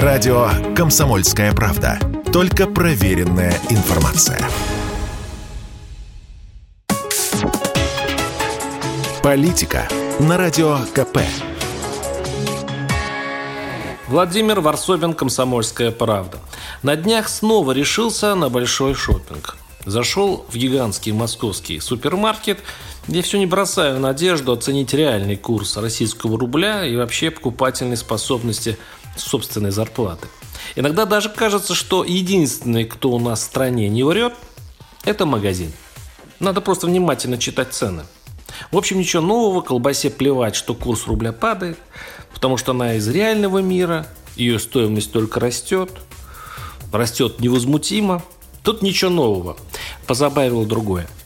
Радио 0.00 0.48
«Комсомольская 0.74 1.52
правда». 1.52 1.98
Только 2.32 2.66
проверенная 2.66 3.52
информация. 3.68 4.40
Политика 9.22 9.86
на 10.18 10.38
Радио 10.38 10.78
КП. 10.94 11.18
Владимир 14.08 14.60
Варсобин, 14.60 15.12
«Комсомольская 15.12 15.90
правда». 15.90 16.38
На 16.82 16.96
днях 16.96 17.28
снова 17.28 17.72
решился 17.72 18.34
на 18.34 18.48
большой 18.48 18.94
шопинг. 18.94 19.58
Зашел 19.84 20.46
в 20.48 20.56
гигантский 20.56 21.12
московский 21.12 21.80
супермаркет, 21.80 22.60
где 23.08 23.20
все 23.22 23.38
не 23.38 23.46
бросаю 23.46 23.98
надежду 23.98 24.52
оценить 24.52 24.94
реальный 24.94 25.36
курс 25.36 25.76
российского 25.76 26.38
рубля 26.38 26.86
и 26.86 26.94
вообще 26.94 27.30
покупательной 27.30 27.96
способности 27.96 28.78
собственной 29.16 29.72
зарплаты. 29.72 30.28
Иногда 30.76 31.04
даже 31.04 31.28
кажется, 31.28 31.74
что 31.74 32.04
единственный, 32.04 32.84
кто 32.84 33.10
у 33.10 33.18
нас 33.18 33.40
в 33.40 33.44
стране 33.44 33.88
не 33.88 34.04
врет, 34.04 34.34
это 35.04 35.26
магазин. 35.26 35.72
Надо 36.38 36.60
просто 36.60 36.86
внимательно 36.86 37.36
читать 37.36 37.72
цены. 37.72 38.04
В 38.70 38.76
общем, 38.76 38.98
ничего 38.98 39.22
нового, 39.22 39.62
колбасе 39.62 40.10
плевать, 40.10 40.54
что 40.54 40.74
курс 40.74 41.06
рубля 41.06 41.32
падает, 41.32 41.78
потому 42.32 42.56
что 42.56 42.70
она 42.70 42.94
из 42.94 43.08
реального 43.08 43.58
мира, 43.58 44.06
ее 44.36 44.58
стоимость 44.58 45.12
только 45.12 45.40
растет, 45.40 45.90
растет 46.92 47.40
невозмутимо. 47.40 48.22
Тут 48.62 48.80
ничего 48.82 49.10
нового. 49.10 49.56
Позабавило 50.06 50.66
другое– 50.66 51.08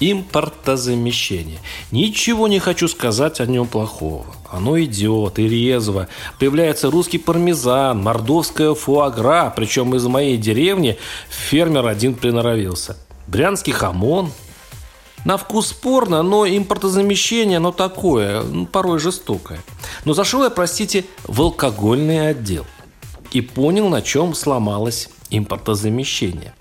Импортозамещение. 0.00 1.58
Ничего 1.90 2.46
не 2.46 2.60
хочу 2.60 2.86
сказать 2.86 3.40
о 3.40 3.46
нем 3.46 3.66
плохого. 3.66 4.26
Оно 4.48 4.80
идет 4.80 5.40
и 5.40 5.48
резво. 5.48 6.08
Появляется 6.38 6.90
русский 6.90 7.18
пармезан, 7.18 8.00
мордовская 8.00 8.74
фуагра, 8.74 9.52
причем 9.54 9.96
из 9.96 10.06
моей 10.06 10.36
деревни 10.36 10.98
фермер 11.28 11.86
один 11.86 12.14
приноровился. 12.14 12.96
Брянский 13.26 13.72
хамон. 13.72 14.30
На 15.24 15.36
вкус 15.36 15.70
спорно, 15.70 16.22
но 16.22 16.46
импортозамещение, 16.46 17.56
оно 17.56 17.72
такое, 17.72 18.42
ну, 18.42 18.66
порой 18.66 19.00
жестокое. 19.00 19.58
Но 20.04 20.14
зашел 20.14 20.44
я, 20.44 20.50
простите, 20.50 21.06
в 21.24 21.42
алкогольный 21.42 22.30
отдел. 22.30 22.64
И 23.32 23.40
понял, 23.40 23.88
на 23.88 24.00
чем 24.00 24.32
сломалось 24.32 25.10
импортозамещение. 25.28 26.54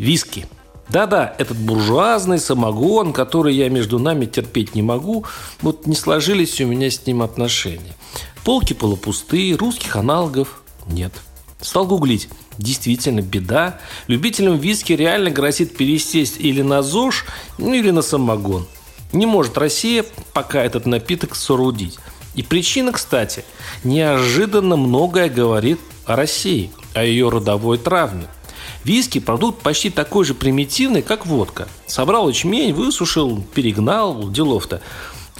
Виски– 0.00 0.46
да-да, 0.90 1.36
этот 1.38 1.56
буржуазный 1.56 2.40
самогон, 2.40 3.12
который 3.12 3.54
я 3.54 3.68
между 3.68 4.00
нами 4.00 4.26
терпеть 4.26 4.74
не 4.74 4.82
могу, 4.82 5.24
вот 5.62 5.86
не 5.86 5.94
сложились 5.94 6.60
у 6.60 6.66
меня 6.66 6.90
с 6.90 7.06
ним 7.06 7.22
отношения. 7.22 7.94
Полки 8.42 8.72
полупустые, 8.72 9.54
русских 9.54 9.94
аналогов 9.94 10.62
нет. 10.88 11.12
Стал 11.60 11.86
гуглить. 11.86 12.28
Действительно, 12.58 13.20
беда. 13.20 13.78
Любителям 14.08 14.58
виски 14.58 14.92
реально 14.92 15.30
грозит 15.30 15.76
пересесть 15.76 16.40
или 16.40 16.62
на 16.62 16.82
ЗОЖ, 16.82 17.24
ну 17.58 17.72
или 17.72 17.92
на 17.92 18.02
самогон. 18.02 18.66
Не 19.12 19.26
может 19.26 19.58
Россия 19.58 20.04
пока 20.32 20.64
этот 20.64 20.86
напиток 20.86 21.36
соорудить. 21.36 21.98
И 22.34 22.42
причина, 22.42 22.90
кстати, 22.90 23.44
неожиданно 23.84 24.76
многое 24.76 25.28
говорит 25.28 25.78
о 26.04 26.16
России, 26.16 26.72
о 26.94 27.04
ее 27.04 27.28
родовой 27.28 27.78
травме– 27.78 28.26
Виски– 28.84 29.18
продукт 29.20 29.62
почти 29.62 29.90
такой 29.90 30.24
же 30.24 30.34
примитивный, 30.34 31.02
как 31.02 31.26
водка. 31.26 31.68
Собрал 31.86 32.28
ячмень, 32.28 32.72
высушил, 32.72 33.42
перегнал, 33.54 34.30
делов-то. 34.30 34.80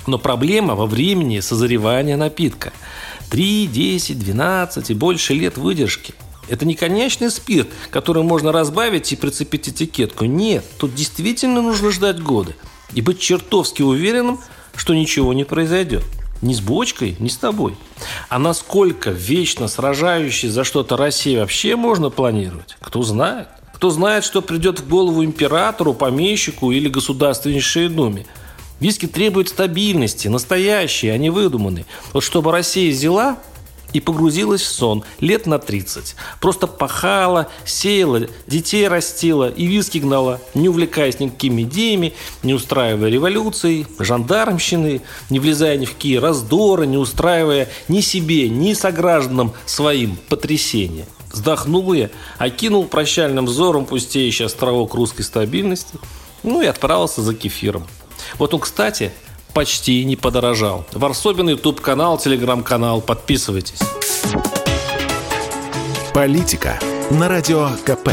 Но 0.06 0.18
проблема 0.18 0.74
во 0.74 0.86
времени 0.86 1.40
созревания 1.40 2.16
напитка. 2.16 2.72
3, 3.30 3.66
10, 3.66 4.18
12 4.18 4.90
и 4.90 4.94
больше 4.94 5.34
лет 5.34 5.56
выдержки. 5.56 6.14
Это 6.48 6.66
не 6.66 6.74
конечный 6.74 7.30
спирт, 7.30 7.68
который 7.90 8.24
можно 8.24 8.50
разбавить 8.50 9.12
и 9.12 9.16
прицепить 9.16 9.68
этикетку. 9.68 10.24
Нет, 10.24 10.64
тут 10.78 10.94
действительно 10.94 11.62
нужно 11.62 11.92
ждать 11.92 12.20
годы. 12.20 12.56
И 12.92 13.02
быть 13.02 13.20
чертовски 13.20 13.82
уверенным, 13.82 14.40
что 14.74 14.94
ничего 14.94 15.32
не 15.32 15.44
произойдет. 15.44 16.02
Ни 16.42 16.54
с 16.54 16.60
бочкой, 16.60 17.16
ни 17.18 17.28
с 17.28 17.36
тобой. 17.36 17.76
А 18.28 18.38
насколько 18.38 19.10
вечно 19.10 19.68
сражающий 19.68 20.48
за 20.48 20.64
что-то 20.64 20.96
России 20.96 21.36
вообще 21.36 21.76
можно 21.76 22.08
планировать? 22.08 22.76
Кто 22.80 23.02
знает? 23.02 23.48
Кто 23.74 23.90
знает, 23.90 24.24
что 24.24 24.42
придет 24.42 24.80
в 24.80 24.88
голову 24.88 25.24
императору, 25.24 25.94
помещику 25.94 26.70
или 26.70 26.88
государственнейшей 26.88 27.88
думе? 27.88 28.26
Виски 28.78 29.06
требует 29.06 29.48
стабильности, 29.50 30.28
настоящей, 30.28 31.08
а 31.08 31.18
не 31.18 31.28
выдуманной. 31.28 31.84
Вот 32.14 32.22
чтобы 32.22 32.52
Россия 32.52 32.90
взяла 32.90 33.38
и 33.92 34.00
погрузилась 34.00 34.62
в 34.62 34.72
сон 34.72 35.04
лет 35.20 35.46
на 35.46 35.58
30. 35.58 36.14
Просто 36.40 36.66
пахала, 36.66 37.48
сеяла, 37.64 38.22
детей 38.46 38.88
растила 38.88 39.48
и 39.50 39.66
виски 39.66 39.98
гнала, 39.98 40.40
не 40.54 40.68
увлекаясь 40.68 41.20
никакими 41.20 41.62
идеями, 41.62 42.14
не 42.42 42.54
устраивая 42.54 43.10
революции, 43.10 43.86
жандармщины, 43.98 45.02
не 45.30 45.38
влезая 45.38 45.76
ни 45.76 45.84
в 45.84 45.94
какие 45.94 46.16
раздоры, 46.16 46.86
не 46.86 46.96
устраивая 46.96 47.68
ни 47.88 48.00
себе, 48.00 48.48
ни 48.48 48.74
согражданам 48.74 49.52
своим 49.66 50.16
потрясения. 50.28 51.06
Вздохнул 51.32 51.92
я, 51.92 52.10
окинул 52.38 52.84
прощальным 52.84 53.46
взором 53.46 53.86
пустеющий 53.86 54.46
островок 54.46 54.94
русской 54.94 55.22
стабильности, 55.22 55.98
ну 56.42 56.60
и 56.62 56.66
отправился 56.66 57.22
за 57.22 57.34
кефиром. 57.34 57.86
Вот 58.38 58.52
он, 58.52 58.60
кстати, 58.60 59.12
почти 59.52 60.04
не 60.04 60.16
подорожал. 60.16 60.84
Варсобин, 60.92 61.48
YouTube-канал, 61.48 62.18
Телеграм-канал. 62.18 63.00
Подписывайтесь. 63.00 63.80
Политика 66.14 66.78
на 67.10 67.28
Радио 67.28 67.68
КП. 67.84 68.10